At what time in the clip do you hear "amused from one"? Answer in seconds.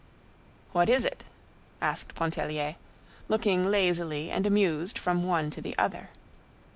4.47-5.51